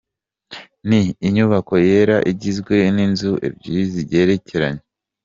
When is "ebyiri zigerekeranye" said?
3.47-4.83